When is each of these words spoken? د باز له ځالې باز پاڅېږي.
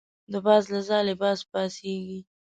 د 0.31 0.33
باز 0.45 0.63
له 0.73 0.79
ځالې 0.89 1.13
باز 1.21 1.39
پاڅېږي. 1.51 2.19